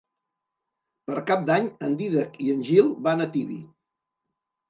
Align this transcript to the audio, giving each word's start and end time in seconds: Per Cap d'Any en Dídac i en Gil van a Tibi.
Per 1.09 1.17
Cap 1.31 1.43
d'Any 1.49 1.67
en 1.87 1.93
Dídac 2.01 2.41
i 2.45 2.49
en 2.53 2.65
Gil 2.69 2.89
van 3.09 3.21
a 3.21 3.27
Tibi. 3.35 3.59